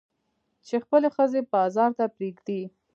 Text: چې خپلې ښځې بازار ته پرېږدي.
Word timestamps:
چې 0.67 0.75
خپلې 0.83 1.07
ښځې 1.15 1.41
بازار 1.53 1.89
ته 1.97 2.05
پرېږدي. 2.15 2.61